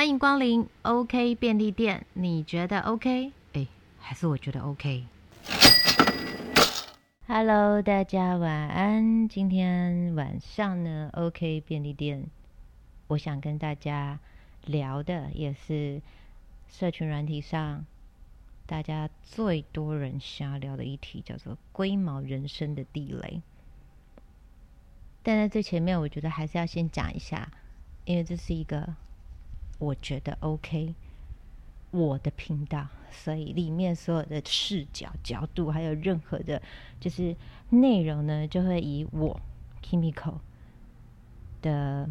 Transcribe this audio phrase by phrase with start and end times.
[0.00, 3.32] 欢迎光临 OK 便利店，你觉得 OK？
[3.52, 3.66] 哎，
[3.98, 5.02] 还是我觉得 OK？Hello，
[7.82, 9.28] 大家晚安。
[9.28, 12.24] 今天晚上呢，OK 便利店，
[13.08, 14.18] 我想跟大家
[14.64, 16.00] 聊的也是
[16.70, 17.84] 社群软体上
[18.64, 23.42] 大家最多人想要聊的一题，叫做“龟毛人生的地雷”。
[25.22, 27.52] 但在最前面，我觉得还是要先讲一下，
[28.06, 28.94] 因为这是一个
[29.80, 30.94] 我觉得 OK
[31.90, 36.62] 我的频道，所以里面所有的视角、角度，还有任何的，
[37.00, 37.34] 就是
[37.70, 39.40] 内容呢，就会以我
[39.82, 40.34] Kimiko
[41.60, 42.08] 的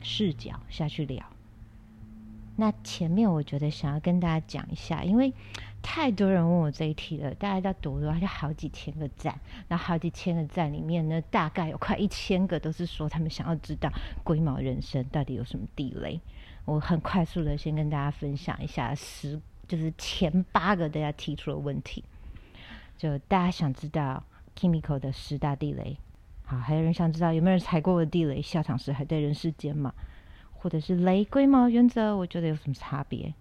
[0.00, 1.22] 视角下去聊。
[2.56, 5.34] 那前面我觉得想要跟大家讲一下，因为。
[5.82, 13.90] 太多人问我这一题了，大概在多多，就好几千个赞，然后好几千个赞里面呢，大概有快一千个都是说他们想要知道
[14.22, 16.20] 龟毛人生到底有什么地雷。
[16.64, 22.04] 我很快速的先跟大家分享一下十，就是前八个大家提出的问题，
[22.96, 24.22] 就大家想知道
[24.56, 25.96] Kimiko 的十大地雷。
[26.44, 29.92] 好，还有人想知道有没有人踩过我的地雷，下场时还在人世间吗？
[30.52, 33.32] 或者是雷龟毛原则，我觉得有什么差别？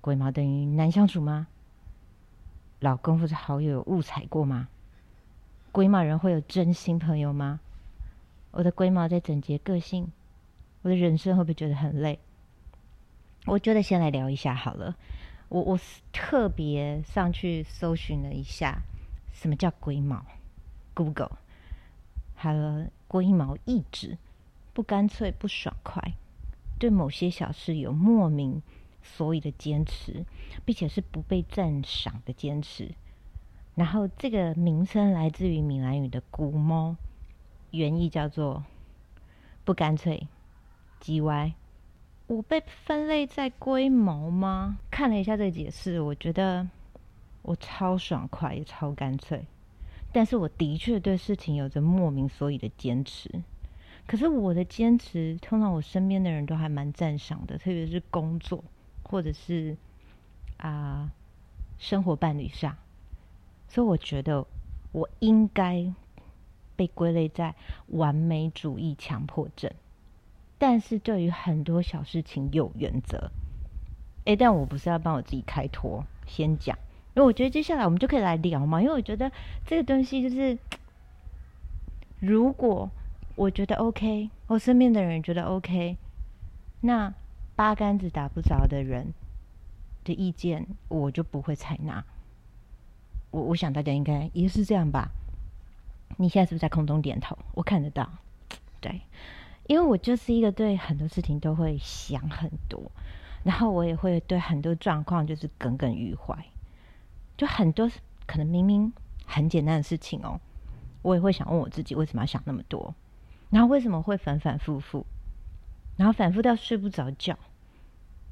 [0.00, 1.48] 龟毛等于难相处吗？
[2.80, 4.68] 老公或者好友有误踩过吗？
[5.72, 7.60] 龟毛人会有真心朋友吗？
[8.50, 10.12] 我的龟毛在整洁个性，
[10.82, 12.18] 我的人生会不会觉得很累？
[13.46, 14.96] 我觉得先来聊一下好了。
[15.48, 15.78] 我我
[16.12, 18.82] 特别上去搜寻了一下，
[19.32, 20.24] 什么叫龟毛
[20.94, 21.38] ？Google，
[22.34, 24.18] 还有龟毛意志，
[24.72, 26.14] 不干脆不爽快，
[26.78, 28.62] 对某些小事有莫名。
[29.04, 30.24] 所以的坚持，
[30.64, 32.94] 并且是不被赞赏的坚持。
[33.74, 36.94] 然后这个名称来自于闽南语的“古猫”，
[37.72, 38.62] 原意叫做
[39.66, 40.28] “不干脆”、
[41.02, 41.52] “叽歪”。
[42.28, 44.78] 我被分类在龟毛吗？
[44.90, 46.66] 看了一下这个解释，我觉得
[47.42, 49.44] 我超爽快也超干脆。
[50.12, 53.42] 但是我的确对事情有着莫名所以的坚持。
[54.06, 58.62] 可是我的坚持，通常我身边的人都还蛮赞赏的，特别是工作。
[59.04, 59.76] 或者是
[60.56, 61.10] 啊，
[61.76, 62.74] 生活伴侣上，
[63.68, 64.46] 所以我觉得
[64.92, 65.92] 我应该
[66.76, 67.54] 被归类在
[67.88, 69.70] 完美主义强迫症。
[70.62, 73.32] 但是对于很多小事情有原则，
[74.24, 76.78] 哎，但我不是要帮我自己开脱，先讲，
[77.16, 78.80] 因为我觉得接下来我们就可以来聊嘛。
[78.80, 79.32] 因为我觉得
[79.66, 80.56] 这个东西就是，
[82.20, 82.88] 如果
[83.34, 85.96] 我觉得 OK，我身边的人觉得 OK，
[86.82, 87.12] 那。
[87.54, 89.12] 八竿子打不着的人
[90.04, 92.02] 的意见，我就不会采纳。
[93.30, 95.10] 我我想大家应该也是这样吧？
[96.16, 97.36] 你现在是不是在空中点头？
[97.54, 98.08] 我看得到，
[98.80, 99.02] 对，
[99.72, 102.92] 因为我就是一个对很多事情都会想很多，
[103.42, 106.36] 然后我也会对很多状况就是耿耿于怀。
[107.38, 107.90] 就很多
[108.26, 108.92] 可能明明
[109.24, 110.38] 很简单的事情哦，
[111.00, 112.94] 我也会想问我自己为什么要想那么多，
[113.48, 115.06] 然后为什么会反反复复？
[115.96, 117.34] 然后反复到睡不着觉，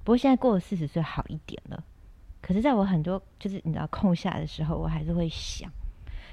[0.05, 1.83] 不过现在过了四十岁好一点了。
[2.43, 5.73] 可是，在我很多就是你知道空下的时候，我还是会想，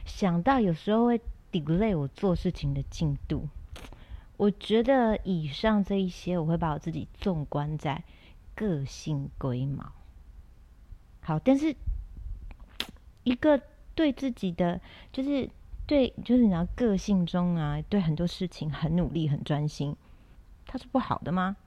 [0.06, 3.47] 想到有时候会 delay 我做事情的进度。
[4.37, 8.03] 我觉得以上这一些，我会把我自己纵观在
[8.55, 9.91] 个性龟毛。
[11.21, 11.75] 好，但是
[13.23, 13.59] 一个
[13.93, 14.79] 对自己的
[15.11, 15.49] 就是
[15.85, 19.95] 对，就是你知道个性中啊，对很多事情很努力、很专心。
[20.65, 21.57] 他是不好的吗？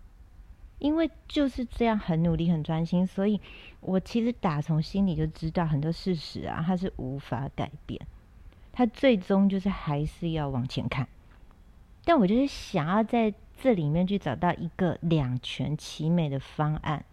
[0.78, 3.41] 因为就是这样很努力、很专心，所以
[3.81, 8.00] 我其实打从心里就知道很多事实啊，他是无法改变。
[8.72, 11.06] 他最终就是还是要往前看。
[12.05, 17.05] 但我就是想要在这里面去找到一个两全其美的方案，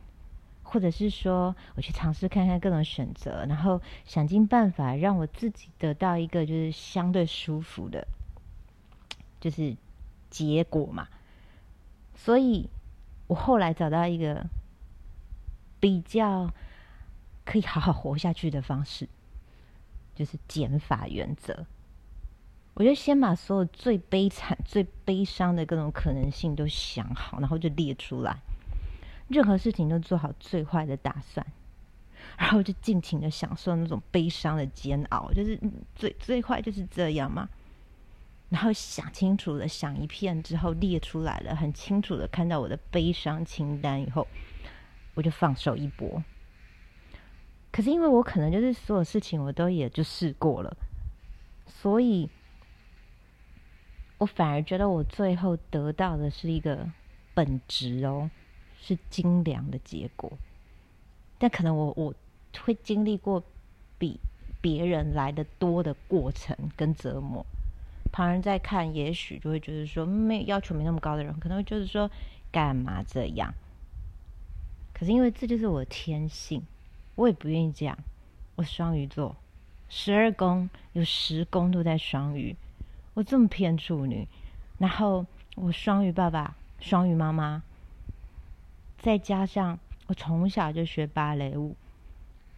[0.63, 8.07] 或者是说我去尝试看看各种选择，然后想尽办法让我自己得到一个就是相对舒服的，
[9.39, 9.75] 就是
[10.29, 11.07] 结果嘛。
[12.15, 12.69] 所以，
[13.27, 14.45] 我后来找到一个
[15.79, 16.51] 比较
[17.45, 19.07] 可以好好活下去的方式，
[20.15, 21.65] 就是减法原则。
[22.77, 28.37] 我就先把所有最悲惨、最悲伤的各种可能性都想好，然后就列出来，
[29.29, 31.43] 任何事情都做好最坏的打算，
[32.37, 35.31] 然后就尽情的享受那种悲伤的煎熬。
[35.31, 35.59] 就是
[35.95, 37.49] 最最坏就是这样嘛。
[38.49, 44.27] 然后想清楚了，想一片之后列出来了，很清楚的看到我的悲伤清单以后，
[45.15, 46.23] 我就放手一搏。
[47.71, 50.77] 可是因为我可能就是所有事情我都也就试过了，
[51.65, 52.29] 所以
[54.17, 56.89] 我反而觉得我最后得到的是一个
[57.33, 58.29] 本质哦，
[58.81, 60.31] 是精良的结果，
[61.37, 62.13] 但可能我我
[62.65, 63.43] 会经历过
[63.99, 64.19] 比
[64.59, 67.45] 别人来的多的过程跟折磨。
[68.11, 72.09] 旁人在看，也许就会觉得说，没要求没那么高的人，可能就是说，
[72.51, 73.53] 干嘛这样？
[74.93, 76.63] 可是因为这就是我的天性，
[77.15, 77.95] 我也不愿意这样。
[78.55, 79.35] 我双鱼座，
[79.89, 82.55] 十二宫有十宫都在双鱼，
[83.17, 84.27] 我这么偏处女，
[84.77, 85.25] 然后
[85.55, 87.63] 我双鱼爸爸、双鱼妈妈，
[88.99, 91.75] 再加上我从小就学芭蕾舞，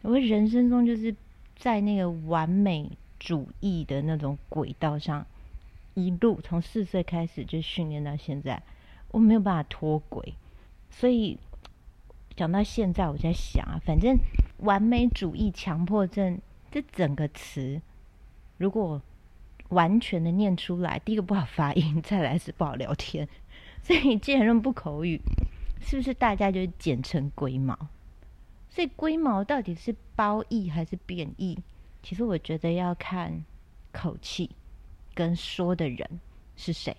[0.01, 1.15] 我人生中就是
[1.55, 5.25] 在那个完美主义的那种轨道上。
[5.93, 8.61] 一路从四岁开始就训练到现在，
[9.11, 10.33] 我没有办法脱轨，
[10.89, 11.37] 所以
[12.35, 14.17] 讲到现在，我在想啊，反正
[14.57, 17.81] 完美主义、强迫症这整个词，
[18.57, 19.01] 如果
[19.69, 23.27] 完全的念出来，第一个不好发音，再来是不好聊天，
[23.81, 25.19] 所以既然用不口语，
[25.81, 27.77] 是不是大家就简称龟毛？
[28.69, 31.57] 所以龟毛到底是褒义还是贬义？
[32.03, 33.43] 其实我觉得要看
[33.91, 34.51] 口气。
[35.15, 36.21] 跟说的人
[36.55, 36.95] 是谁？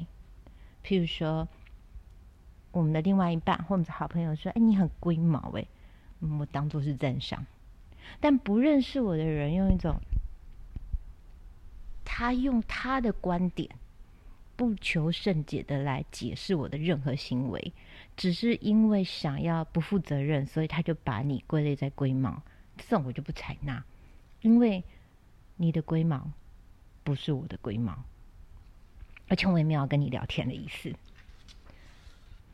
[0.85, 1.49] 譬如说，
[2.71, 5.65] 我们的另外一半或者好朋友说：“哎，你很龟毛。”哎，
[6.39, 7.47] 我当做是赞赏。
[8.21, 9.95] 但不认识我的人用一种，
[12.21, 13.71] 他用他的观点，
[14.55, 17.73] 不求甚解的来解释我的任何行为，
[18.15, 22.43] 只是因为想要不负责任，所以他就把你归类在龟毛。
[22.77, 23.83] 这种我就不采纳，
[24.43, 24.85] 因为
[25.57, 26.31] 你的龟毛
[27.03, 27.97] 不是我的龟毛。
[29.29, 30.93] 而且我也没有跟你聊天的意思，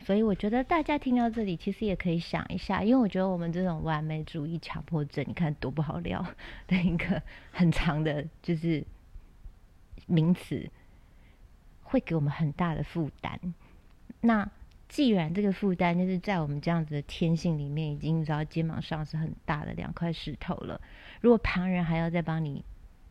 [0.04, 6.24] 所以我觉得大家听到这里，其实也可以想一下，因为我觉得我们这种完美主义强迫症，你看多不好聊
[6.68, 7.20] 的一个
[7.50, 8.86] 很长的，就是
[10.06, 10.70] 名词，
[11.82, 13.38] 会给我们很大的负担。
[14.20, 14.50] 那
[14.88, 20.80] 既然这个负担就是在我们这样子的天性里面，已经知道肩膀上是很大的两块石头了，
[21.20, 22.64] 如果旁人还要再帮你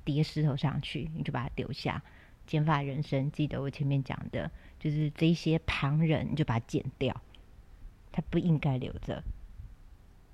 [0.03, 2.01] 叠石头上去，你就把它丢下。
[2.47, 7.19] 减法人生，记得我前面讲的，就是这些旁人，你就把它剪掉，
[8.11, 9.23] 他不应该留着。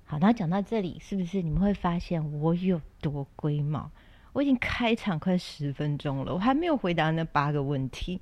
[0.04, 3.90] 好，那讲到这里，是不是你们会发现我有多龟毛？
[4.32, 8.20] 我已经开场快十分钟了，我还没有回答那八个问题。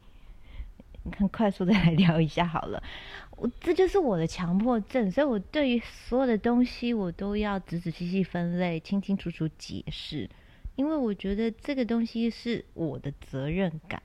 [1.02, 2.82] 你看，快速的来聊一下好了。
[3.36, 10.28] 我这就是我的强迫症，所以我对于所有的东西，我都要仔仔细细分类，清清楚楚解释。
[10.76, 14.02] 因为我觉得这个东西是我的责任感，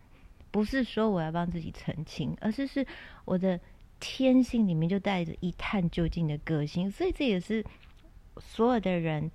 [0.52, 2.86] 不是说我要帮自己澄清，而是是
[3.26, 3.60] 我的
[4.00, 7.66] 天性里面就带着一探究竟的个性，所以这也是
[8.38, 9.30] 所有的人，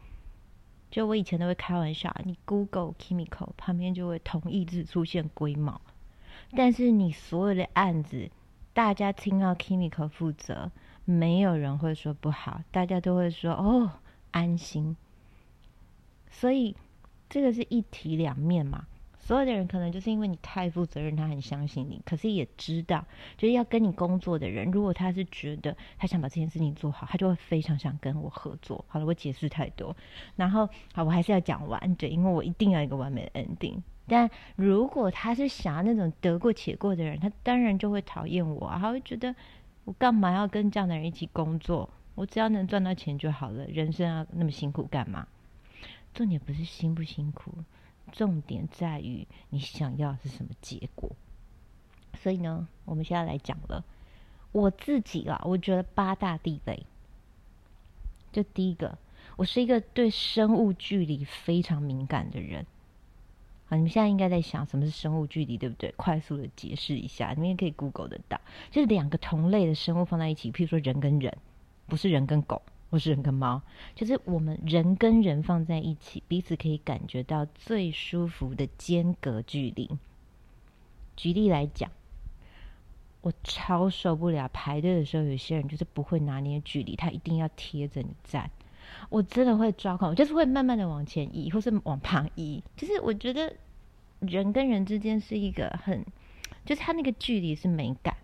[0.90, 5.80] 就我以前都会开玩笑，你 Google Kimiko 旁边就会同义字出现龟毛，
[6.52, 8.30] 但是你所有的案子，
[8.72, 10.70] 大家听到 Kimiko 负责，
[11.04, 13.92] 没有人会说不好，大家都会说哦
[14.30, 14.96] 安心，
[16.30, 16.76] 所以。
[17.32, 18.88] 这个是一体两面嘛？
[19.30, 23.06] 所有的人可能就是因为你太负责任，他很相信你，可是也知道，
[23.36, 28.84] 就是要跟你工作的人，如果他是觉得他想把这件事情做好，他就会非常想跟我合作。
[28.88, 29.96] 好了，我解释太多，
[30.34, 33.76] 然后好，我还是要讲完，对，因为我一定要一个完美的 ending。
[34.08, 39.32] 但如果他是想要那种得过且过的人，他当然就会讨厌我，他会觉得
[39.84, 41.88] 我干嘛要跟这样的人一起工作？
[42.16, 45.28] 我只要能赚到钱就好了，人生要那么辛苦干嘛？
[46.12, 47.54] 重点不是辛不辛苦，
[48.12, 51.10] 重点在于你想要是什么结果。
[52.22, 53.82] 所以呢，我们现在来讲了，
[54.52, 56.84] 我自己啊，我觉得八大地雷。
[58.32, 58.98] 就第一个，
[59.36, 62.66] 我是一个对生物距离非常敏感的人。
[63.68, 65.92] 啊，你们现在应该在想什么是生物距离，对不对？
[65.96, 68.40] 快速的解释一下，你们也可以 Google 得到，
[68.70, 71.36] 就是两个同类的生物放在一起，譬如说人跟人，
[71.86, 72.60] 不是人跟狗。
[72.90, 73.62] 或是人跟猫，
[73.94, 79.88] 就是我们人跟人放在一起，彼此可以感觉到最舒服的间隔距离。
[81.16, 81.90] 举例来讲，
[83.20, 88.50] 我超受不了排队的时候，有些人就是不会拿捏距离，他一定要贴着你站，
[89.08, 92.60] 我真的会抓狂，就是会慢慢的往前移，或是往旁移。
[92.76, 93.54] 就是我觉得
[94.18, 96.04] 人跟人之间是一个很，
[96.64, 98.16] 就是他那个距离是美感，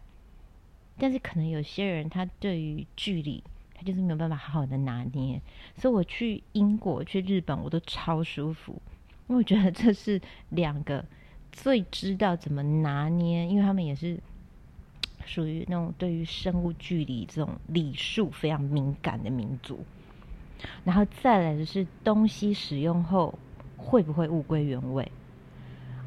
[0.99, 3.45] 但是可能有些人他对于距离。
[3.79, 5.39] 他就是没有办法好好的拿捏，
[5.77, 8.81] 所以我去英国、去日本，我都超舒服，
[9.29, 10.19] 因为我觉得这是
[10.49, 11.05] 两个
[11.53, 14.19] 最知道怎么拿捏，因为他们也是
[15.27, 19.79] 属于那种对于生物距离这种礼数非常敏感的民族。
[20.83, 23.39] 然后再来的是东西使用后
[23.77, 25.13] 会不会物归原位，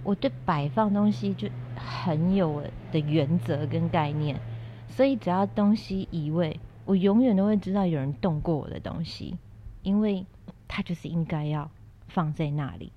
[0.04, 4.40] 我对摆放东西就很有的原则跟概念，
[4.88, 6.60] 所以只要东西移位。
[6.90, 9.38] 我永远都会知道有人动过我的东西，
[9.84, 10.26] 因为
[10.68, 11.70] 它就是应该要
[12.08, 12.92] 放在那里。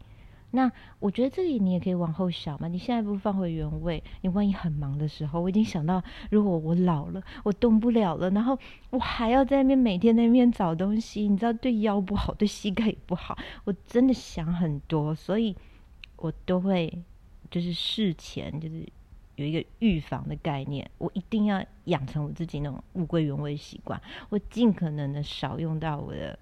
[0.51, 8.59] 那我觉得这里你也可以往后想嘛，你现在不放回原位，你万一很忙的时候，我已经想到，如果我老了，我动不了了，然后
[8.89, 15.55] 我还要在那边每天在那边找东西，你知道对腰不好，对膝盖也不好，我真的想很多，所以
[16.17, 17.03] 我都会
[17.51, 18.89] 就是事前就是
[19.37, 26.39] 有一个预防的概念，我一定要养成我自己那种物归原位习惯，我尽可能的少用到我的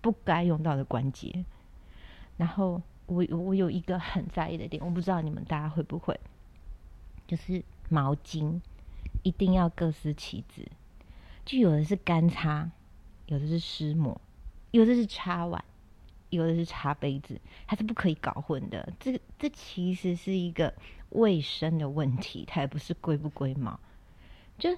[0.00, 1.44] 不该用到的关节，
[2.36, 2.82] 然后。
[3.10, 6.20] 我我有一个很在意的点，我不知道你们大家会不会，
[7.26, 8.60] 就是毛巾
[9.22, 10.68] 一定要各司其职，
[11.42, 12.70] 就有的是干擦，
[13.24, 14.20] 有的是湿抹，
[14.72, 15.64] 有的是擦碗，
[16.30, 18.92] 有的是擦杯子，它是不可以搞混的。
[18.98, 20.72] 这这其实是一个
[21.10, 23.78] 卫生的问题，它也不是归不归毛。
[24.58, 24.70] 就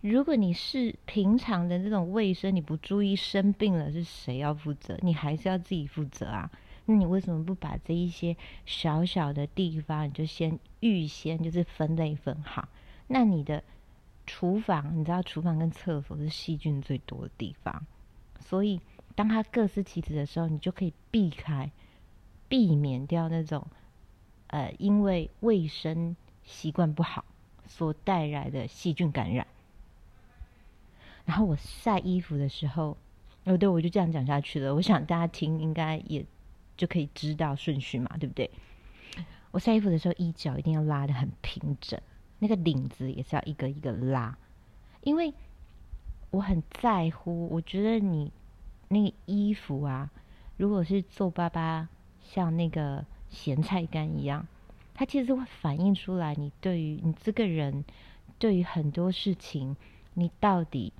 [0.00, 4.98] 如果你是平常的这种卫生，你不注意生病了，是谁要负责？
[5.02, 6.50] 你还是要自己负责啊。
[6.86, 12.68] 那你为什么不把这一些小小的地方，你就先预先就是分类分好？
[13.06, 13.64] 那你的
[14.26, 17.86] 厨房，你知道厨房跟厕所是细菌最多的地方，
[18.38, 18.80] 所以
[19.14, 21.70] 当它各司其职的时候，你就可以避开、
[22.48, 23.66] 避免掉那种
[24.48, 27.24] 呃，因为卫生习惯不好
[27.66, 29.46] 所带来的细菌感染。
[31.24, 32.96] 然后我晒衣服的时候，
[33.44, 34.74] 哦，对，我就这样讲下去了。
[34.74, 36.24] 我想大家听应该也。
[36.76, 38.50] 就可以知道顺序嘛，对不对？
[39.52, 42.00] 我晒衣服的时候，衣角一定要拉的很平整，
[42.40, 44.36] 那个领子也是要一个一个拉，
[45.02, 45.32] 因为
[46.30, 47.46] 我很在乎。
[47.46, 48.32] 我觉得你
[48.94, 50.10] 那个衣服啊，
[50.56, 51.88] 如果是皱巴巴，
[52.22, 54.46] 像那个咸菜干一样，
[54.94, 57.84] 它其实会反映出来你对于你这个人，
[58.38, 59.76] 对于很多事情，
[60.14, 60.92] 你到底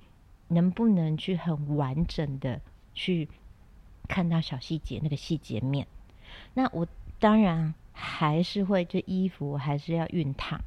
[0.49, 2.61] 能不能去很完整的
[2.93, 3.27] 去。
[4.07, 5.87] 看到小细节，那个细节面，
[6.53, 6.85] 那我
[7.19, 10.61] 当然还是会，这衣服还是要熨烫。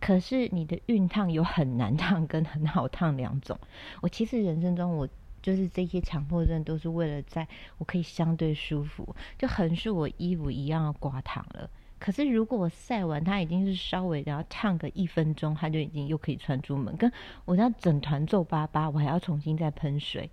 [0.00, 3.56] 可是你的熨烫有很难烫跟很好烫两种。
[4.00, 5.08] 我其实人生中，我
[5.46, 7.46] 就是这些强迫症，都是为了在
[7.78, 11.70] 我可以相对舒服，就横竖我衣服一样要刮烫了。
[12.00, 16.96] 可是如果我晒完，它已经是稍微然后烫个一分钟，它就已经又可以穿出门。
[16.96, 17.12] 跟
[17.44, 20.28] 我要整团皱巴巴，我还要重新再喷水。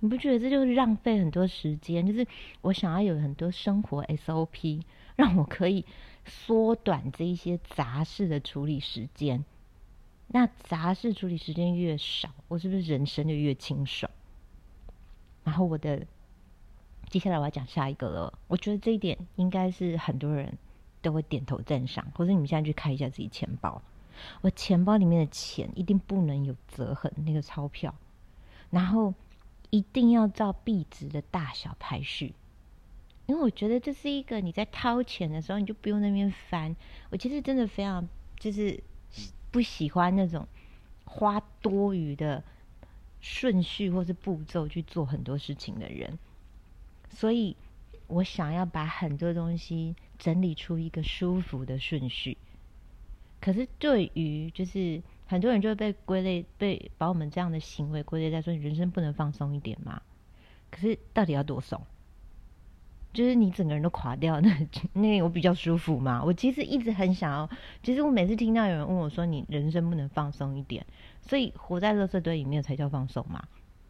[0.00, 2.04] 你不觉得这就是浪费很多时间？
[2.04, 2.26] 就是
[2.60, 4.82] 我想要有很多生活 SOP，
[5.14, 5.84] 让我可以
[6.26, 9.44] 缩短这一些杂事的处理时间。
[10.26, 14.10] 那杂事处理时间越少，我是不是人生就越清爽？
[15.44, 16.06] 然后我的
[17.08, 18.38] 接下来我要讲下一个了。
[18.48, 20.56] 我觉得这一点应该是很多人
[21.02, 23.80] 都会点头赞赏，或者你们现在去看一下自己钱包，
[24.40, 27.94] 我钱包里面的钱一定不能有折痕，那个钞票，
[28.70, 29.14] 然后。
[29.72, 32.34] 一定要照币值的大小排序，
[33.26, 36.74] 因为我觉得这是一个你在掏钱的时候，你就不用那边翻。
[37.10, 38.82] 我其实真的非常就是
[39.52, 40.44] 不喜欢那种
[41.04, 42.42] 花多余的
[43.20, 46.18] 顺序或是步骤去做很多事情的人，
[47.10, 47.56] 所以
[48.06, 52.36] 我想要把很多东西整理出一个舒服的顺序。
[53.40, 55.02] 可是对于就是。
[55.30, 60.02] 很多人就会被归类，被把我们这样的行为归类在说你，人生不能放松一点吗？
[60.72, 61.80] 可是到底要多松？
[63.12, 66.22] 就是你整个人都垮掉， 那那我比较舒服嘛？
[66.24, 67.50] 我其实一直很想要，
[67.82, 70.84] 其实我每次听到有人问我说，你人生不能放松一点，
[71.20, 73.42] 所以活在垃圾堆里面才叫放松嘛？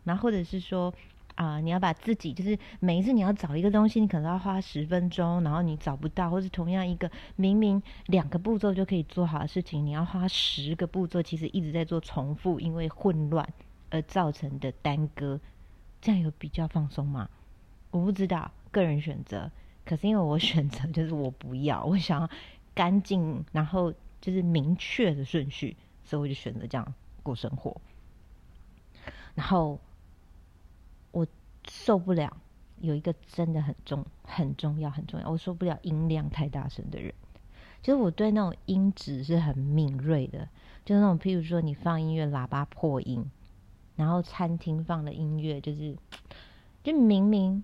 [0.05, 0.93] 然后或者是说。
[1.37, 13.49] 啊，你要把自己就是每一次你要找一个东西，你可能要花十分钟，然后你找不到，或是同样一个明明两个步骤就可以做好的事情，你要花十个步骤，其实一直在做重复，因为混乱
[13.89, 15.41] 而造成的耽搁，
[16.03, 17.31] 这样有比较放松吗？
[17.91, 19.51] 我不知道，个人选择。
[19.85, 22.31] 可是因为我选择就是我不要，我想要
[22.75, 27.81] 干净，然后就是明确的顺序，所以我就选择这样过生活，
[29.35, 29.79] 然后
[31.11, 31.27] 我。
[31.69, 32.35] 受不了，
[32.81, 35.31] 有一个真的很重、很重要、很重要。
[35.31, 37.13] 我受不了音量太大声的人，
[37.83, 40.49] 就是我对那种音质是很敏锐的。
[40.87, 43.31] 就是那种，譬如说你放音乐，喇叭破音，
[43.95, 45.95] 然后餐厅放的音乐，就是
[46.83, 47.63] 就明明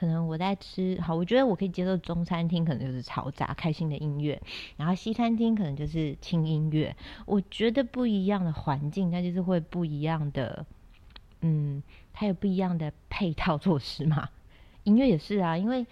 [0.00, 4.40] 可能我在吃好，我觉得我可以接受中餐厅可能就是嘈杂、开心的音乐，
[4.78, 6.96] 然后西餐厅可能就是轻音乐。
[7.26, 10.64] 我觉得不一样的环境，那就是会不一样的，
[11.42, 11.82] 嗯。
[12.12, 14.28] 它有不一样的配套措施嘛？
[14.84, 15.86] 音乐也是啊，因为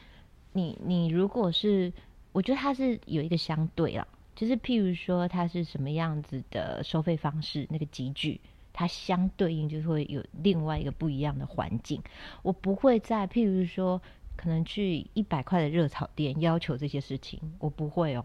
[0.52, 1.90] 你你如果是，
[2.32, 8.40] 我觉得它是有一个相对啊，就是譬如说它是什么样子的收费方式，那个集聚，
[8.78, 12.00] 它相对应就会有另外一个不一样的环境。
[12.42, 14.00] 我不会在譬如说，
[14.36, 18.24] 可能去一百块的热炒店要求这些事情，我不会哦。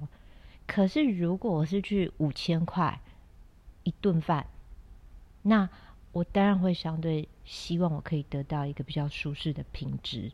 [0.68, 3.02] 可是如果我是去五千块
[3.82, 4.46] 一顿饭，
[5.42, 5.68] 那
[6.12, 10.32] 我当然会相对希望我可以得到一个比较舒适的品质，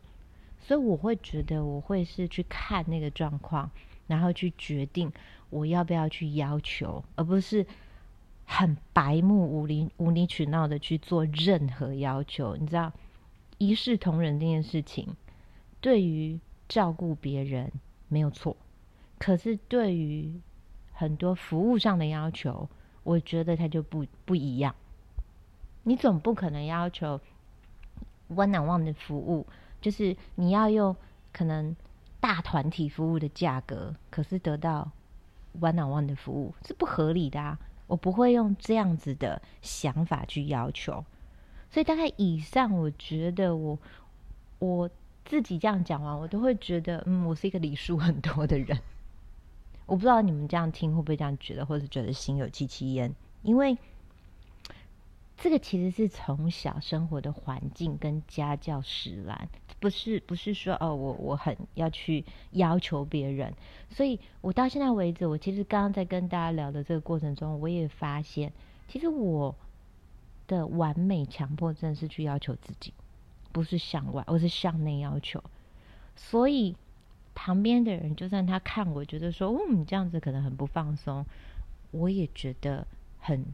[0.60, 3.70] 所以我会觉得我会是去看那个状况，
[4.06, 5.10] 然后去决定
[5.48, 7.66] 我要不要去要求，而不是。
[8.52, 12.92] 很白目、无理、无理取闹的去做任何要求，你知道，
[13.58, 15.14] 一视同仁这件事情，
[15.80, 17.70] 对于照顾别人
[18.08, 18.56] 没有错，
[19.18, 20.40] 可是对于
[20.92, 22.68] 很多服务上的要求，
[23.04, 24.74] 我觉得它就不不一样。
[25.84, 27.20] 你总不可能要求
[28.28, 29.46] one on one 的服务，
[29.80, 30.94] 就是你要用
[31.32, 31.76] 可能
[32.18, 34.90] 大团体服务的价格，可是得到
[35.60, 37.56] one on one 的服务是不合理的啊。
[37.90, 41.04] 我不会用这样子的想法去要求，
[41.70, 43.76] 所以大概以上，我觉得我
[44.60, 44.88] 我
[45.24, 48.78] 自己这样讲完，我都会觉得，嗯，我是一个礼数很多的人。
[49.86, 53.76] 我不知道你们这样听会不会这样觉得，或者觉得心有戚戚焉，因为。
[55.42, 59.48] 这个其实是从小生活的环境跟家教使然，
[59.80, 63.54] 不是不是说哦，我我很要去要求别人，
[63.88, 68.52] 所以我到现在为止，我其实刚刚在跟大家聊的这个过程中，我也发现，
[68.86, 69.54] 其实我
[70.46, 72.92] 的完美强迫症是去要求自己，
[73.50, 75.42] 不是向外，我是向内要求，
[76.16, 76.76] 所以
[77.34, 81.24] 旁边的人就算他看我觉得说，嗯，这样子可能很不放松，
[81.92, 82.86] 我也觉得
[83.18, 83.46] 很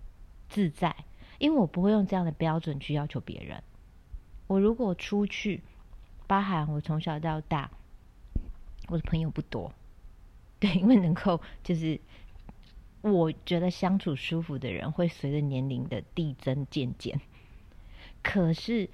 [0.48, 0.92] 自在。
[1.38, 3.62] 因为我不会用这样的标准去要求别人。
[4.46, 5.62] 我如果出去，
[6.26, 7.70] 包含我从小到大，
[8.88, 9.72] 我的朋友不多，
[10.60, 12.00] 对，因为能够就是
[13.02, 17.20] 我觉得相处舒服的人，会随着年龄的递增渐减。
[18.22, 18.88] 可是，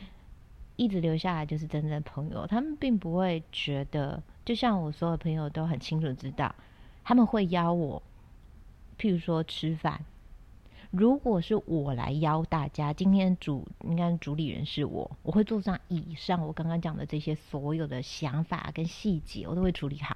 [0.77, 6.55] 一直留下来就是真正的朋友，他们并不会觉得，就像我所有朋友都很清楚知道，
[7.05, 8.03] 他们会邀我，
[8.99, 10.05] 譬如说吃饭。
[10.93, 20.15] 如果是我来邀大家，今天主应该主理人是我，我会做上以上我刚刚讲的这些所有的想法跟细节，我都会处理好。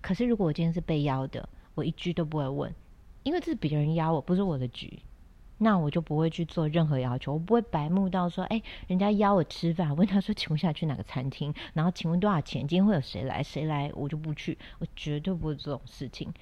[0.00, 2.74] 可是如果我今天是被邀的，我一句都不会问，
[3.22, 4.98] 因为这是别人邀我，不是我的局，
[5.56, 11.54] 那我就不会去做任何要求，我不会白目到说，哎，人家邀我吃饭，问他说，请问下去哪个餐厅？
[11.74, 12.66] 然后请问多少钱？
[12.66, 13.40] 今天会有谁来？
[13.40, 16.34] 谁来我就不去，我绝对不会这种事情。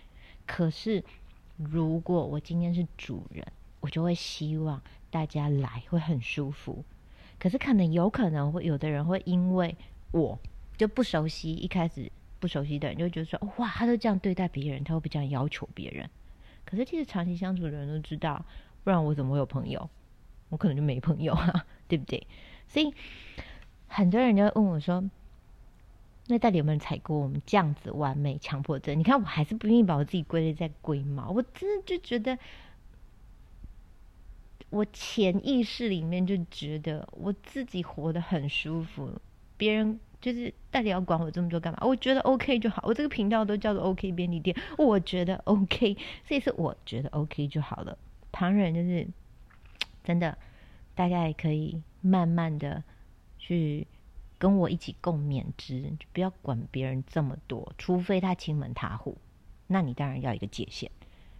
[0.46, 1.04] 可是
[1.58, 3.46] 如果我今天是主人，
[3.86, 6.84] 我就会希望大家来会很舒服，
[7.38, 9.76] 可是可能有可能会有的人会因为
[10.10, 10.36] 我
[10.76, 16.10] 就不熟悉，一开始不熟悉的人就觉得说哇，他都这样对待别人，他会不这样要求别人。
[16.64, 18.44] 可是其实长期相处的人都知道，
[18.82, 19.88] 不然我怎么会有朋友？
[20.48, 22.26] 我可能就没朋友啊， 对不对？
[22.66, 22.92] 所以
[23.86, 25.08] 很多人就会问我说，
[26.26, 28.98] 那到底有没有踩过我们这样子完美强迫症？
[28.98, 32.36] 你看我还是不愿意把我自己归类在龟毛，我真的就觉得。
[34.70, 39.10] 我潜意识里面就觉得我自己活得很舒服，
[39.56, 41.78] 别人就是到底要管我这么多干嘛？
[41.82, 47.96] 我觉得 OK 就好，我这个频道都叫做 OK 便利店，我觉得 OK，这也是我觉得 OK 就好了。
[48.32, 49.06] 旁人就是
[50.02, 50.36] 真的，
[50.94, 52.82] 大家也可以慢慢的
[53.38, 53.86] 去
[54.36, 59.16] 跟我一起共勉之，就不要管别人这么多，除非他亲门踏户，
[59.68, 60.90] 那你当然要一个界限。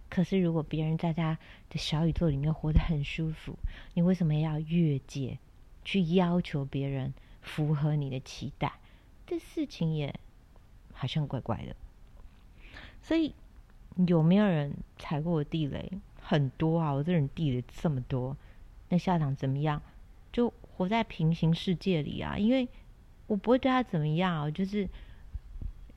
[0.09, 1.37] 可是，如果别人在他
[1.69, 3.57] 的小宇宙里面活得很舒服，
[3.93, 5.37] 你为什么要越界
[5.83, 8.71] 去要求别人符合你的期待？
[9.25, 10.17] 这事情也
[10.93, 11.75] 好像怪怪的。
[13.01, 13.35] 所以，
[14.07, 15.91] 有没有人踩过我地雷？
[16.21, 16.91] 很多啊！
[16.93, 18.35] 我这人地雷这么多，
[18.87, 19.81] 那下场怎么样？
[20.31, 22.37] 就活在平行世界里啊！
[22.37, 22.69] 因为
[23.27, 24.49] 我不会对他怎么样啊。
[24.49, 24.87] 就是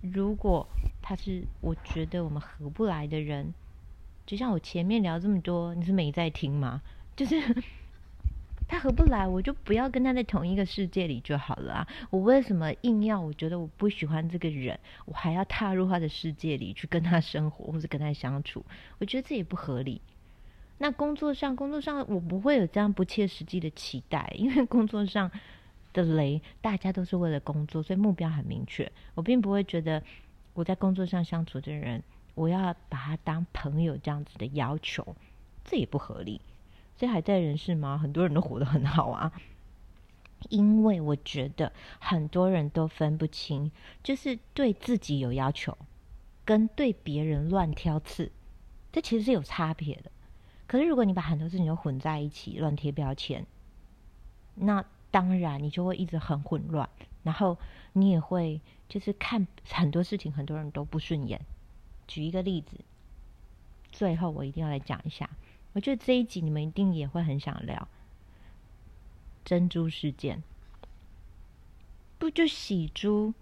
[0.00, 0.66] 如果
[1.00, 3.54] 他是我觉得我们合不来的人。
[4.30, 6.80] 就像我前面聊这么多，你是没在听吗？
[7.16, 7.42] 就是
[8.68, 11.88] 他合不来，我就不要跟他在同一个世界里就好了啊！
[12.10, 13.20] 我为什么硬要？
[13.20, 18.64] 我觉得我不喜欢这个人，我还要踏入他的世界里去跟他生活或者跟他相处？
[18.98, 20.00] 我觉得这也不合理。
[20.78, 25.28] 那工作上，工作上我不会有这样不切实际的期待，因为工作上
[25.92, 28.92] 的雷，大家都是为了工作，所以目标很明确。
[29.16, 30.00] 我并不会觉得
[30.54, 32.00] 我在工作上相处的人。
[32.40, 35.14] 我要把他当朋友这样子的要求，
[35.62, 36.40] 这也不合理。
[36.96, 37.98] 这还在人世吗？
[37.98, 39.30] 很多人都活得很好啊。
[40.48, 43.70] 因为我觉得很多人都分不清，
[44.02, 45.76] 就是对自己有要求，
[46.46, 48.32] 跟对别人乱挑刺，
[48.90, 50.10] 这其实是有差别的。
[50.66, 53.44] 可是如果你把很多事情都混在一起，乱贴标签，
[54.54, 56.88] 那当然你就会一直很混乱，
[57.22, 57.58] 然后
[57.92, 61.38] 你也会就是看很多事情，很多人都不顺眼。
[62.10, 62.76] 举一个例子，
[63.92, 65.30] 最后我一定要来讲一下，
[65.74, 67.86] 我觉得这一集你们一定也会很想聊
[69.44, 70.42] 珍珠事件。
[72.18, 73.32] 不就洗珠，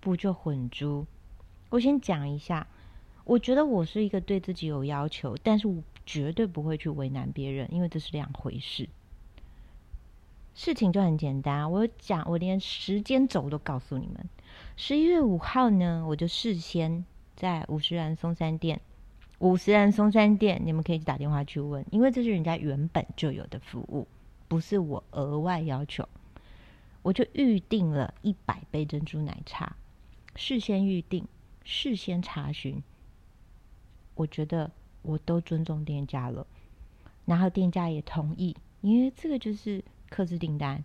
[0.00, 1.06] 不就混珠？
[1.70, 2.66] 我先讲一下，
[3.24, 8.86] 我觉得我是一个对自己有要求，但是我绝对不会去为难别人，因为这是两回事。
[10.54, 14.28] 事情就很简单，我讲，我连时间轴都告诉你们。
[14.76, 17.04] 十一月五号呢，我就事先
[17.40, 18.78] 在五十岚松山店，
[19.38, 24.06] 五十岚松山店，你们可以打电话去问，因为这是人家原本就有的服务，
[24.46, 26.06] 不是我额外要求。
[27.00, 29.74] 我就预定了一百杯珍珠奶茶，
[30.36, 31.26] 事先预定，
[31.64, 32.82] 事先查询。
[34.16, 36.46] 我觉得我都尊重店家了，
[37.24, 40.84] 然后店家也同意，因为这个就是客制订单。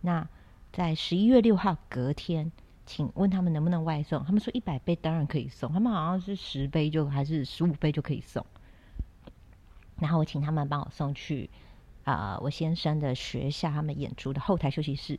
[0.00, 0.28] 那
[0.72, 2.50] 在十一月六号隔天，
[2.94, 4.22] 请问他们能不能外送？
[4.22, 8.44] 他们说一百杯当然可以送，他们好像是十杯就还是十五杯就可以送。
[9.98, 11.48] 然后我请他们帮我送去
[12.04, 15.18] 啊，我先生的学校，他们演出的后台休息室。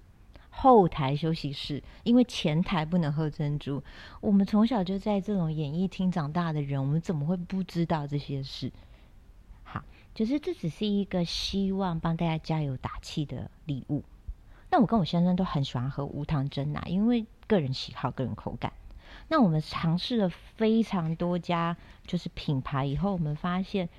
[0.51, 3.83] 后台休息室，因为前台不能喝珍珠。
[4.21, 8.71] 我们从小就在这种演艺厅长大的人，我们怎么会不知道这些事？
[9.63, 9.83] 好，
[10.13, 14.03] 就是这只是一个希望帮大家加油打气的礼物。
[14.69, 18.73] 那我跟我先生都很喜欢喝无糖真奶，因为个人喜好、个人口感。
[19.27, 23.89] 那我们尝试了非常多家就是品牌以后，我们发现，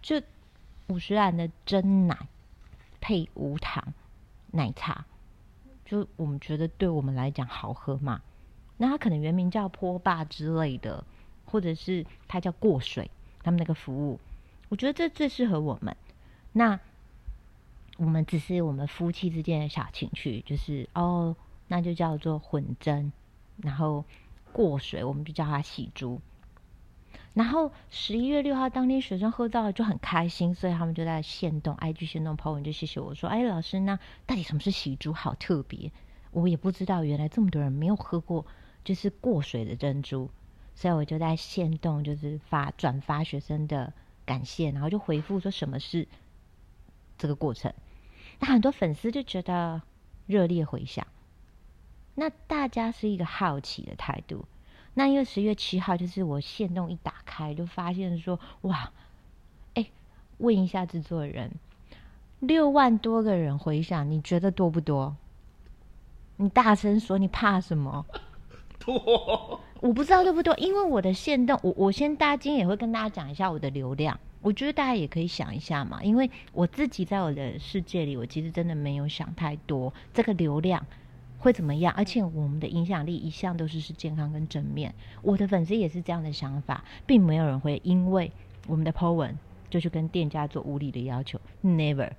[0.00, 0.22] 就
[0.88, 2.28] 五十兰的真奶
[3.00, 3.92] 配无糖
[4.50, 5.04] 奶茶。
[5.84, 8.22] 就我们觉得对我们来讲好喝嘛，
[8.76, 11.04] 那它可能原名叫坡霸之类的，
[11.44, 13.10] 或者是它叫过水，
[13.42, 14.20] 他们那个服务，
[14.68, 15.96] 我觉得这最适合我们。
[16.52, 16.78] 那
[17.96, 21.34] 我们只是我们夫妻之间的小情趣，就是哦，
[21.70, 23.12] 那就叫做混蒸，
[23.58, 24.04] 然后
[24.52, 26.20] 过水，我们就叫它洗猪。
[27.32, 35.12] 然后十一月六号当天，学生喝到了就很开心，所以他们就在线动 IG 线动 po 文，就谢谢我说：“哎，老师，那到底什么是喜珠？
[35.12, 35.92] 好特别，
[36.32, 38.44] 我也不知道，原来这么多人没有喝过
[38.82, 40.28] 就是过水的珍珠。”
[40.74, 43.92] 所以我就在线动就是发转发学生的
[44.24, 46.08] 感谢，然后就回复说什么是
[47.16, 47.72] 这个过程。
[48.40, 49.82] 那很多粉丝就觉得
[50.26, 51.06] 热烈回响，
[52.14, 54.44] 那大家是一个好奇的态度。
[54.94, 58.90] 那因为十月七号，就是我线动一打开，就发现说哇，
[59.74, 59.86] 哎，
[60.38, 61.52] 问一下制作人，
[62.40, 65.16] 六万多个人回想，你觉得多不多？
[66.36, 68.04] 你大声说，你怕什么？
[68.80, 80.84] 多，我不知道多不多，因为我的线动，我我先大家今天也会跟大家讲一下我的流量，我觉得大家也可以想一下嘛，因为我自己在我的世界里，我其实真的没有想太多这个流量。
[81.40, 81.92] 会怎么样？
[81.96, 84.94] 而且我们的影响力一向都是是健康跟正面。
[85.22, 88.30] 我的粉丝也是这样的想法，并没有人会因为
[88.68, 89.36] 我们的 po 文
[89.68, 92.10] 就去跟店家做无理的要求，never。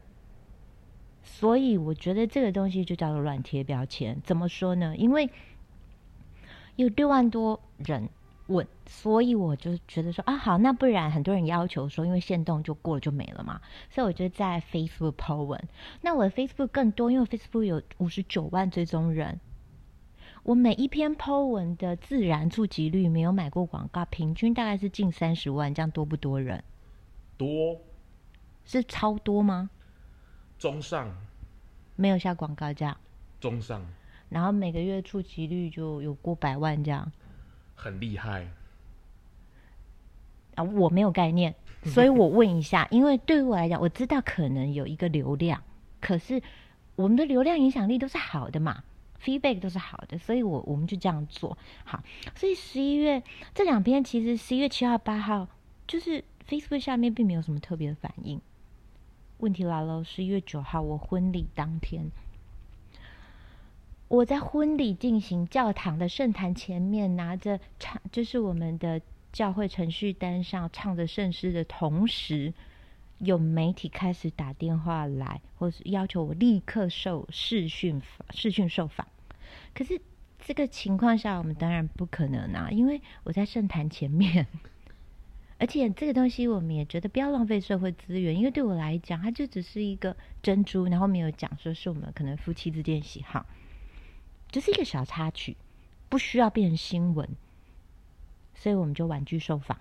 [1.24, 4.20] 所以我觉得这个东西就叫做乱贴标签。
[4.26, 4.98] 怎么说呢？
[4.98, 5.30] 因为
[6.76, 8.10] 有六万多人。
[8.52, 15.62] 问，所以我就觉得说啊，好，那不然很多人要求说，因为限动就过了就没了嘛，所以我就在 Facebook po 文。
[16.02, 19.40] 那我的 Facebook 更多，因为 Facebook 有五十九万追踪人，
[20.44, 26.64] 我每一篇 po 文的自然触及率没有买过广告，平均大概是近三十万，这样多不多人？
[27.38, 27.80] 多，
[28.66, 29.70] 是超多吗？
[30.60, 31.10] 中上，
[31.96, 32.96] 没有下广告这样。
[33.40, 33.84] 中上，
[34.30, 37.12] 然后每个月触及率就有过百万这样。
[37.82, 38.48] 很厉害
[40.54, 40.64] 啊！
[40.64, 45.64] 我没有概念，所以我问一下，因为对于我来讲，我知道可能有一个流量，
[46.00, 46.44] 可是
[46.96, 48.84] 我们的流量影响力都是好的嘛
[49.20, 52.04] ，feedback 都是好的，所以我我们就这样做好。
[52.36, 53.24] 所以十一月
[53.56, 55.48] 这两篇，其实十一月七号、八号，
[55.88, 58.40] 就是 Facebook 下面并没有什么特别的反应。
[59.40, 62.12] 问题来了，十一月九号我婚礼当天。
[64.12, 72.54] 我在婚礼进行教堂的圣坛前面，拿着唱，就是我们的教会程序单上唱着圣诗的同时，
[73.20, 79.08] 有媒体开始打电话来，或是要求我立刻受视讯视讯受访。
[79.74, 80.02] 可是
[80.40, 84.46] 这个情况下，我们当然不可能啊，因为我在圣坛前面，
[85.58, 93.46] 而且这个东西我们也觉得不要浪费社会资源，因为对我来讲，它就只是一个珍珠，然后没有讲说是我们可能夫妻之间喜好。
[94.52, 95.56] 这是一个小插曲，
[96.10, 97.30] 不需要变成新闻，
[98.54, 99.80] 所以我们就婉拒受访。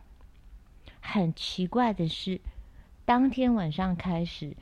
[1.01, 2.41] 很奇怪的是，
[3.05, 4.57] 当天晚上开始，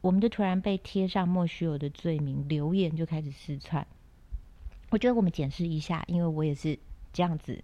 [0.00, 3.86] 我们就突然被贴上莫须有的罪名，留言就开始四窜。
[4.90, 6.78] 我觉得我们检视一下，因为我也是
[7.12, 7.62] 这样子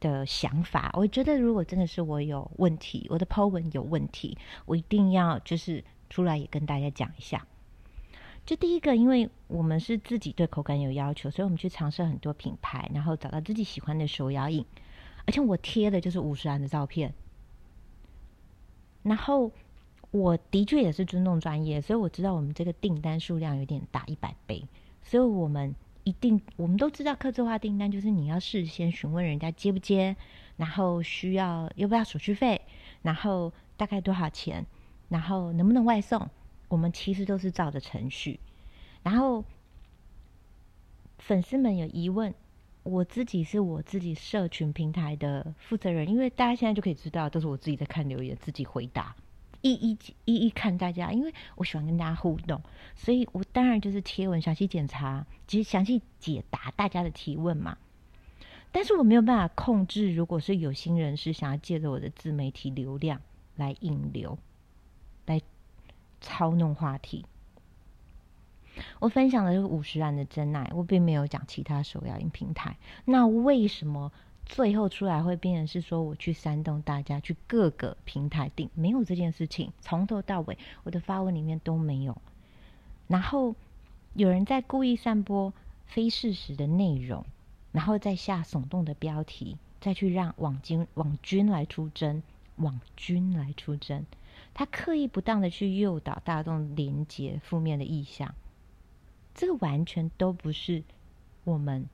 [0.00, 0.90] 的想法。
[0.94, 7.46] 我觉得如果真的是我有问题，我的 Po 文有问题，我一定要就是出来也跟大家讲一下。
[8.46, 14.64] 就第一个，因为我们是自己对口感有要求，所以我们去尝试很多品牌，然后找到自己喜欢的手摇饮。
[15.26, 17.14] 而且我贴的就是五十元的照片。
[19.02, 19.50] 然后
[20.10, 24.66] 我的确也是尊重专业，所以我知道我们这个订单数量有点大，一百杯，
[25.02, 25.74] 所以我们。
[26.06, 30.14] 一定，我们都知道，客制化订单就是你要事先询问人家接不接，
[30.58, 32.60] 然后需要要不要手续费，
[33.00, 34.66] 然后大概多少钱，
[35.08, 36.28] 然后能不能外送，
[36.74, 38.40] 我们其实都是照着程序。
[39.04, 39.44] 然后
[41.18, 42.34] 粉丝们有疑问，
[42.82, 49.14] 我自己是我自己社群平台的负责人，因为大家现在就可以知道，都是我自己在看留言，自己回答。
[49.60, 52.60] 一一一一看大家，因为我喜欢跟大家互动，
[52.96, 57.78] 所以我当然就是贴文详细检查，其实详细解答大家的提问嘛。
[58.72, 63.20] 但是我没有办法控制，如果是有心人士想要借着我的自媒体流量
[63.54, 64.36] 来引流，
[65.26, 65.40] 来
[66.24, 67.26] 操弄话题。
[68.98, 72.76] 我分享的是五十万的真爱，我并没有讲其他手摇饮平台。
[73.04, 74.10] 那为什么？
[74.46, 82.20] 最后出来会变成是说，我去煽动大家去各个平台订，没有这件事情，从头到尾我的发文里面都没有。
[83.08, 83.54] 然后
[84.12, 85.50] 有人在故意散播
[85.86, 87.24] 非事实的内容，
[87.72, 92.22] 然后再下耸动的标题，再去让网军网军来出征，
[92.56, 94.04] 网军来出征，
[94.54, 98.34] 他刻意不当的去诱导大众连接负面的意向，
[99.34, 100.82] 这个完全都不是
[101.44, 101.86] 我们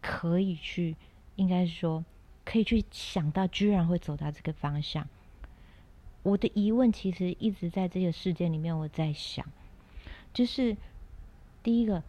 [0.00, 0.96] 可以去。
[1.36, 2.04] 应该是说，
[2.44, 5.08] 可以去想到，居然会走到这个方向。
[6.22, 9.44] 我的疑问其实一直在这个事件里面，我在想，
[10.34, 10.76] 就是
[11.62, 12.02] 第一个，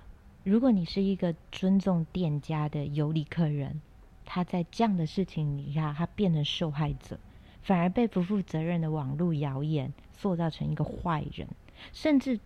[0.43, 3.81] 如果你是一个尊重店家的有理客人，
[4.25, 7.17] 他在这样的事情底下，他变成受害者，
[7.63, 11.47] 反而被不负责任的网络谣言塑造成一个坏人，
[11.91, 12.39] 甚至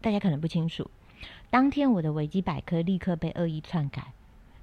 [0.00, 0.90] 大家可能不清楚，
[1.50, 4.12] 当天我的维基百科立刻被恶意篡改。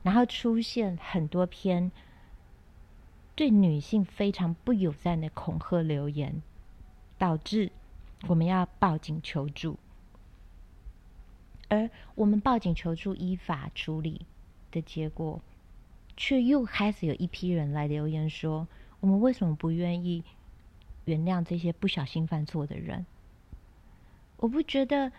[0.04, 1.91] 然后出现很多篇
[3.36, 6.41] 对女性非常不友善的恐吓留言，
[7.17, 7.72] 导致
[8.30, 9.78] 我们要报警求助。
[11.67, 14.22] 而我们报警求助、依法处理
[14.72, 15.41] 的结果，
[16.15, 18.65] 却又开始有一批人来留言说：
[18.99, 20.23] 我们为什么不愿意
[21.05, 23.05] 原谅这些不小心犯错的人？
[24.38, 25.12] 我不觉得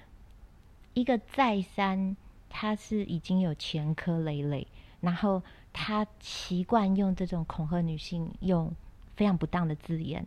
[0.94, 2.16] 一个再三。
[2.50, 4.66] 他是已经有前科累累，
[5.02, 8.72] 然后他习惯用这种恐吓女性，用
[9.16, 10.24] 非常不当的字眼，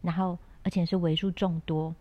[0.00, 1.92] 然后而且是为数众多，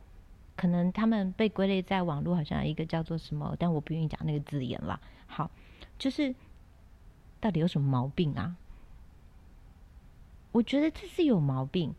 [0.55, 5.01] 可能他们被归类在网络好像一个叫做什么，但我不愿意讲那个字眼了。
[5.25, 5.49] 好，
[5.97, 6.35] 就是
[7.41, 8.55] 到底有什么毛病啊？
[10.53, 11.93] 我觉得这是有毛病，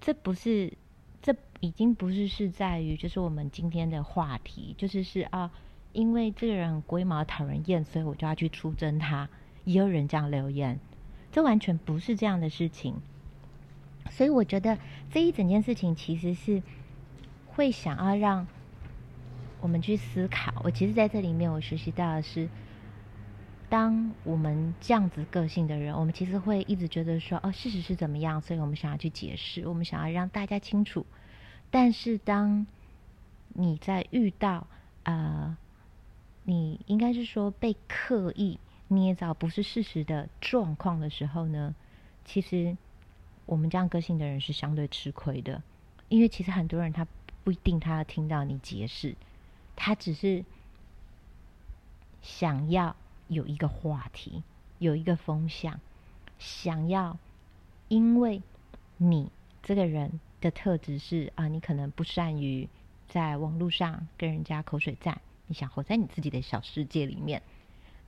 [0.00, 0.72] 这不是，
[1.20, 5.50] 这已经不是是在于，就是我们今天的话题，就是是啊。
[5.92, 9.30] 因为这个人很龟毛、讨人厌，所以我就要去出征他。
[9.64, 10.78] 也有人这样留言，
[11.32, 12.96] 这完全不是这样的事情。
[14.10, 14.78] 所以我觉得
[15.10, 16.62] 这一整件事情其实是
[17.46, 18.46] 会想要让
[19.62, 20.60] 我们去思考。
[20.64, 22.46] 我其实在这里面，我学习到的是，
[23.68, 31.04] 当我们这样子个性的人，我们其实会一直觉得说，哦，事实是怎么样，所以我们想要去解释，我们想要让大家清楚。
[31.70, 32.66] 但是当
[33.48, 34.66] 你在遇到
[35.04, 35.56] 呃。
[36.48, 41.74] 你应该是说被刻意捏造不是事实的状况的时候呢，
[42.24, 42.76] 其实
[43.46, 45.60] 我们这样个性的人是相对吃亏的，
[46.08, 47.04] 因为其实很多人他
[47.42, 49.16] 不一定他要听到你解释，
[49.74, 50.44] 他只是
[52.22, 52.94] 想要
[53.28, 54.42] 有一个话题，
[54.78, 55.80] 有一个风向，
[56.38, 57.18] 想要
[57.88, 58.42] 因为
[58.96, 59.30] 你
[59.62, 62.68] 这个人的特质是啊，你可能不善于
[63.08, 65.20] 在网络上跟人家口水战。
[65.48, 67.40] 你想活在你自己的小世界里面，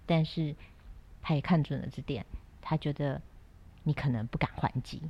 [0.06, 0.56] 但是
[1.22, 2.26] 他也看准了这点，
[2.60, 3.22] 他觉得
[3.84, 5.00] 你可能不敢还击，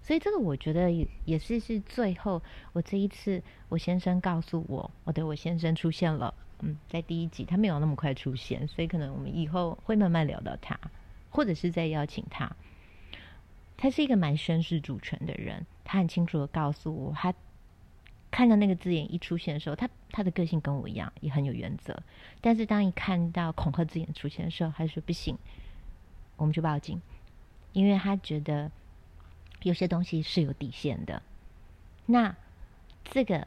[0.00, 2.40] 所以这个我觉得也也是是最后
[2.72, 10.78] 我这一次我先生告诉我，我的我先生出现了，嗯，在第一集他没有那么快出现，所以可能我们以后会慢慢聊到他，
[11.28, 12.50] 或者是再邀请他。
[13.76, 17.34] 他是一个蛮宣誓主权的人，他很清楚的告诉我他。
[18.30, 22.02] 看到那个字眼一出现的时候，他他的个性跟我一样，也很有原则。
[22.40, 25.36] 但是当一看到恐吓字眼出现的时候，他说不行，
[26.38, 26.98] 我们就报警，
[27.74, 28.70] 因为他觉得
[29.64, 31.22] 有些东西是有底线的。
[32.06, 32.34] 那
[33.04, 33.46] 这个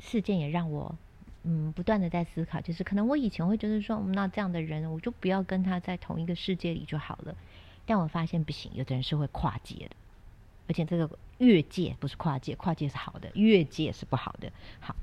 [0.00, 0.98] 事件也让我
[1.42, 7.34] 嗯不断的在思考，就是可能我以前会觉得说，那这样的人我就不要跟他在同一个世界里就好了。
[7.86, 9.96] 但我发现不行，有的人是会跨界的，
[10.68, 14.52] 而且这个越界不是跨界，跨界是好的，越界是不好的。
[14.78, 14.94] 好，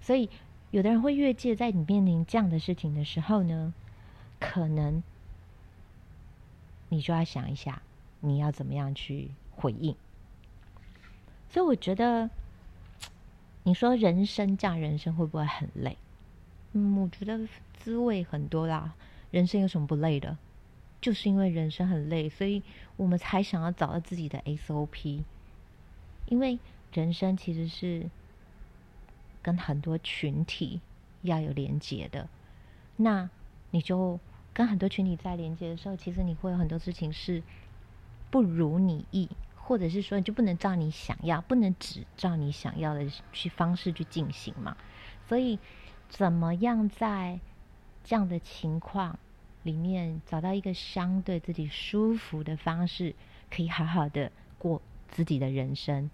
[0.00, 0.28] 所以
[0.70, 3.72] 有的人会越界，在你面临这样的事情的时候呢，
[4.38, 5.02] 可能
[6.88, 7.80] 你就要想一下，
[8.20, 9.96] 你要怎么样去回应。
[11.48, 12.28] 所以我觉得，
[13.66, 15.98] 你说人生这样人生会不会很累？
[16.72, 18.94] 嗯，我觉得滋味很多啦。
[19.32, 20.38] 人生有什么不累的？
[21.00, 22.62] 就是因为人生很累，所以
[22.96, 25.24] 我们才想要找到自己的 SOP。
[26.26, 26.60] 因为
[26.92, 28.08] 人生其实是
[29.42, 30.80] 跟很多群体
[31.22, 32.28] 要有连接的，
[32.94, 33.28] 那
[33.72, 34.20] 你就
[34.54, 37.42] 跟很多群体在连接的时候，其实你会有很多事情是
[38.30, 39.28] 不如你意，
[39.66, 44.76] 或者是说你就不能照你想要，不能只照你想要的去方式去进行嘛。
[45.28, 45.58] 所以，
[46.08, 47.40] 怎么样在
[48.04, 49.18] 这样的情况？
[49.64, 53.16] 里面找到一个相对自己舒服的方式，
[53.50, 56.08] 可以好好的过自己的人生。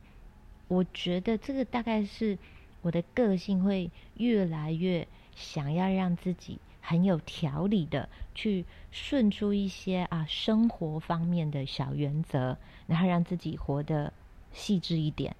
[0.69, 2.39] 我觉得这个大概是
[2.81, 14.13] 我的个性会越来越想要让自己很有条理的去顺出一些啊生活方面的小原则，然后让自己活得
[14.53, 15.35] 细致一点。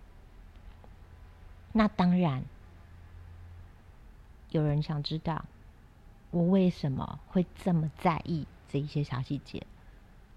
[1.73, 2.43] 那当然，
[4.49, 5.45] 有人想知道。
[6.31, 9.67] 我为什么会这么在意这一些小细节？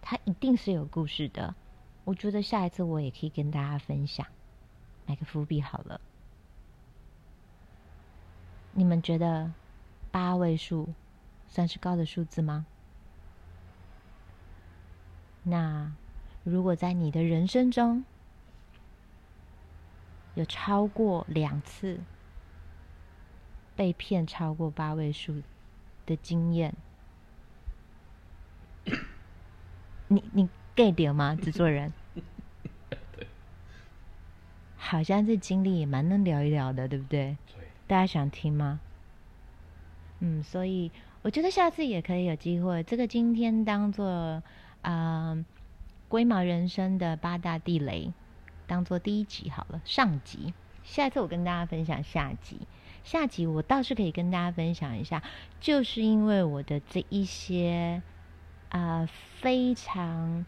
[0.01, 1.55] 它一定是有故事的。
[2.03, 4.27] 我觉得下一次我也可以跟大家分享，
[5.05, 6.01] 买个伏笔好了。
[8.73, 9.49] 你们觉得
[10.15, 10.88] 八位数
[11.49, 12.65] 算是高的数字吗？
[15.43, 15.91] 那
[16.45, 18.06] 如果在你的人生中
[20.36, 21.99] 有超过两次
[23.75, 25.43] 被骗超过八位数？
[26.06, 26.73] 的经验，
[30.08, 30.47] 你你
[30.78, 31.36] get 掉吗？
[31.36, 31.91] 制作人，
[34.78, 37.36] 好像这经历也蛮能聊一聊的，对不对？
[37.86, 38.80] 大家想听吗？
[40.19, 44.41] 嗯，所以我觉得下次也可以有机会，这个今天当做
[44.82, 45.45] 啊
[46.08, 48.13] 龟毛人生的八大地雷，
[48.67, 50.54] 当做第一集好了，上集。
[50.84, 52.60] 下次我跟大家分享下集。
[53.04, 55.21] 下集我倒是可以跟大家分享一下，
[55.60, 58.01] 就是因为我的这一些
[58.69, 59.08] 啊
[59.39, 60.45] 非常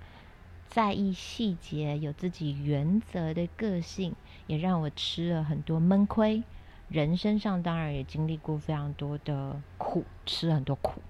[0.68, 4.16] 在意细节、有自己原则的个性，
[4.48, 6.44] 也让我吃了很多闷亏。
[6.90, 11.02] 人生上当然也经历过非常多的苦，吃很多苦。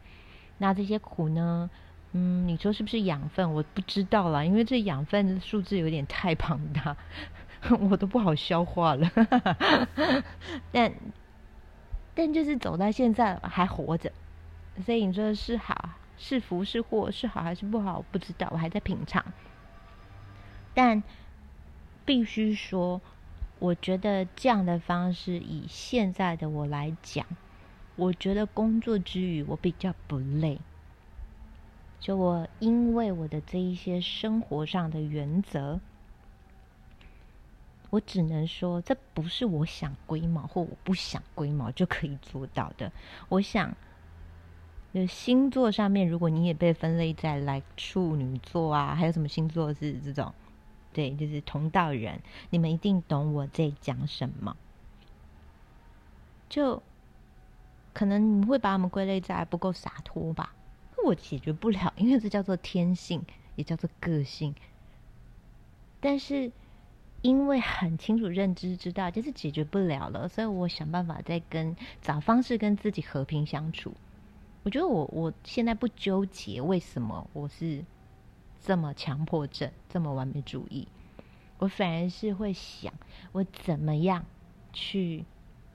[0.57, 1.69] 那这些苦呢，
[2.13, 3.53] 嗯，你说是不是养分？
[3.53, 6.97] 我不知道啦，因为这养分的数字有点太庞大，
[7.79, 9.11] 我都不好消化了。
[10.71, 10.91] 但
[12.15, 14.11] 但就是走到现在还活着，
[14.83, 19.23] 所以你说是好是福是祸是好还是不好，我不知道，我还在品尝。
[20.73, 21.03] 但
[22.03, 22.99] 必须说，
[23.59, 27.25] 我觉得这样的方式以现在的我来讲，
[27.95, 30.59] 我觉得工作之余我比较不累。
[31.99, 35.79] 就我因为我的这一些生活上的原则。
[37.89, 42.91] 我只能说，这不是我想龟毛或我不想龟毛就可以做到的。
[43.29, 43.73] 我想，
[44.93, 50.33] 就星座上面，如果你也被分类在来处女座啊，还有什么星座是这种？
[50.97, 54.57] 对，就是同道人，你们一定懂我在讲什么。
[56.49, 56.81] 就
[57.93, 60.55] 可能你会把我们归类在不够洒脱吧？
[61.05, 63.23] 我解决不了，因为这叫做天性，
[63.55, 64.55] 也叫做个性。
[65.99, 66.51] 但是。
[67.23, 73.91] 因为很清楚认知知道就是解决不了了，所以我想办法再跟找方式跟自己和平相处。
[74.61, 77.83] 我觉得我我现在不纠结为什么我是
[78.63, 80.87] 这么强迫症，这么完美主义，
[81.59, 82.93] 我反而是会想
[83.31, 84.25] 我怎么样
[84.73, 85.25] 去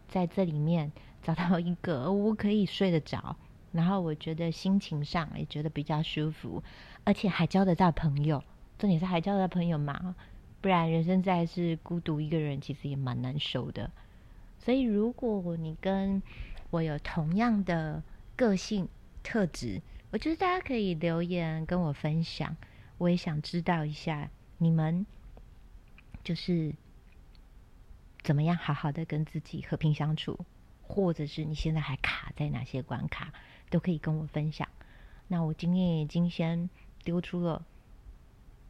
[0.09, 3.37] 在这里面找到一个我可以睡得着，
[3.73, 6.63] 然后我觉得心情上也觉得比较舒服，
[7.05, 8.43] 而且还交得到朋友。
[8.79, 10.17] 重点是还交得到朋友嘛？
[10.61, 13.91] 不然，人生在世孤独一个人，其实也蛮难受的。
[14.59, 16.23] 所以，如果你跟
[16.71, 18.03] 我有同样的
[18.37, 18.89] 个性
[19.23, 19.81] 特质，
[20.11, 22.57] 我觉得大家可以留言跟我分享。
[23.03, 25.05] 我也想知道一下你们
[26.23, 26.73] 就是
[28.23, 30.39] 怎么样好好的跟自己和平相处，
[30.83, 33.33] 或者是你现在还卡在哪些关卡，
[33.71, 34.69] 都可以跟我分享。
[35.27, 36.71] 那我今天已经先
[37.03, 37.67] 丢出了。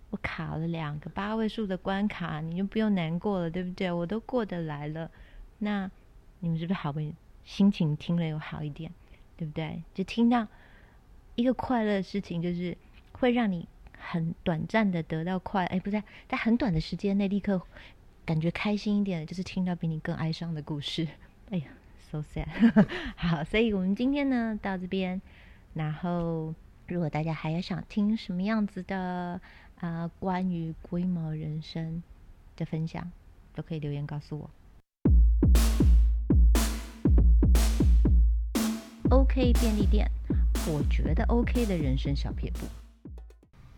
[0.09, 3.93] 我卡了两个八位数的关卡，你就不用难过了，对不对？
[3.93, 5.11] 我都过得来了，
[5.59, 5.91] 那
[6.41, 7.01] 你们是不是好不
[7.45, 8.91] 心情听了又好一点，
[9.37, 9.83] 对不对？
[9.93, 10.49] 就听到
[11.35, 12.79] 一个快乐的事情，就是
[13.13, 13.69] 会让你
[14.13, 17.59] 很短暂的得到快，哎，不是在很短的时间内立刻
[18.27, 21.09] 感觉开心一点，就是听到比你更哀伤的故事。
[21.49, 21.65] 哎呀
[22.11, 22.47] ，so sad。
[23.17, 25.23] 好，所以我们今天呢到这边，
[25.73, 26.55] 然后
[26.89, 29.41] 如果大家还要想听什么样子的
[29.81, 32.03] 啊关于龟毛人生
[32.55, 33.11] 的分享，
[33.55, 34.51] 都可以留言告诉我。
[39.09, 40.07] OK 便利店，
[40.69, 42.67] 我觉得 OK 的人生小撇步。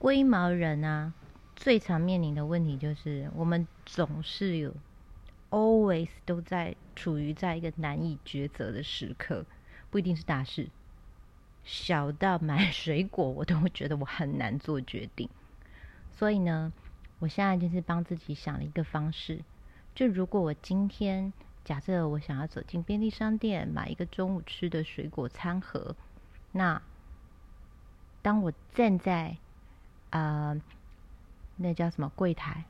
[0.05, 1.15] 龟毛人啊，
[1.57, 4.75] 最常面临的问题就是我们总是有
[5.49, 9.47] always 都在处于在一个难以抉择的时刻，
[9.91, 10.69] 不一定是大事，
[11.65, 15.27] 小到买水果我都会觉得我很难做决定。
[16.13, 16.71] 所以呢，
[17.19, 19.43] 我现在就是帮自己想了一个方式，
[19.95, 21.33] 就如果我今天。
[21.65, 25.97] 假设我想要走进便利商店买一个中午吃的水果餐盒，
[26.53, 26.83] 那
[28.21, 29.39] 当我站在
[30.15, 30.57] 啊，
[31.57, 32.67] 那叫什么柜台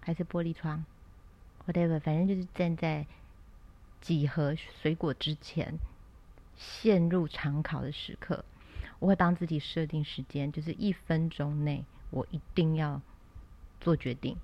[0.00, 0.84] 还是玻璃窗
[1.66, 3.04] ，whatever，反正就是站在
[4.00, 5.74] 几盒水果之前，
[6.54, 8.44] 陷入长考的时刻，
[9.00, 13.02] 我会帮自己设定时间，就是一分钟内我一定要
[13.80, 14.36] 做决定，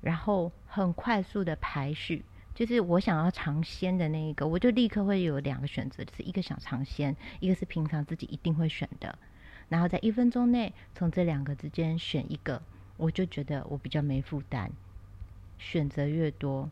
[0.00, 2.24] 然后很快速的排序。
[2.54, 9.18] 就是我想要尝鲜的那一个，我就立刻会有两个选择，就是一个想尝鲜，一个是平常自己一定会选的。
[9.68, 12.62] 然后在一分钟内从这两个之间选一个，
[12.96, 14.70] 我就觉得我比较没负担。
[15.58, 16.68] 选择越多，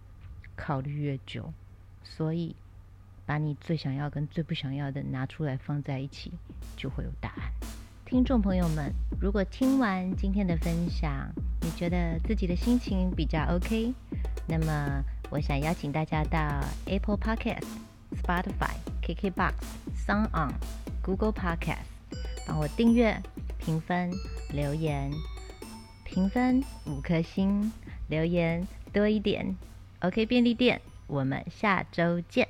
[0.55, 1.53] 考虑越久，
[2.05, 2.55] 所以
[3.25, 6.33] 把你最想要跟最不想要的拿出来放在一起，
[6.77, 7.53] 就会有答案。
[8.05, 11.29] 听众朋友们，如果听完今天的分享，
[11.63, 13.95] 你觉得自己的心情比较 OK，
[14.47, 15.03] 那么。
[15.29, 17.67] 我想邀请大家到 Apple Podcast、
[18.23, 19.55] Spotify、KKBox、
[20.07, 20.55] Sound On、
[21.03, 21.96] Google Podcast，
[22.47, 23.23] 帮我订阅、
[23.59, 24.13] 评分、
[24.51, 25.13] 留言，
[26.05, 27.73] 评分五颗星，
[28.09, 29.57] 留言多一点。
[30.01, 32.49] OK 便利店，我们下周见。